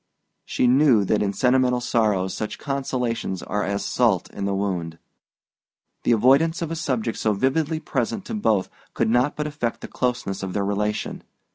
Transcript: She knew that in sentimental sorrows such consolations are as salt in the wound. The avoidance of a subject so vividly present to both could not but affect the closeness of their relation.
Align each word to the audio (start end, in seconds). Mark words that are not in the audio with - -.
She 0.45 0.65
knew 0.65 1.05
that 1.05 1.21
in 1.21 1.31
sentimental 1.31 1.79
sorrows 1.79 2.33
such 2.33 2.57
consolations 2.57 3.43
are 3.43 3.63
as 3.63 3.85
salt 3.85 4.31
in 4.31 4.45
the 4.45 4.55
wound. 4.55 4.97
The 6.05 6.11
avoidance 6.11 6.63
of 6.63 6.71
a 6.71 6.75
subject 6.75 7.19
so 7.19 7.33
vividly 7.33 7.79
present 7.79 8.25
to 8.25 8.33
both 8.33 8.67
could 8.95 9.11
not 9.11 9.35
but 9.35 9.45
affect 9.45 9.81
the 9.81 9.87
closeness 9.87 10.41
of 10.41 10.53
their 10.53 10.65
relation. 10.65 11.21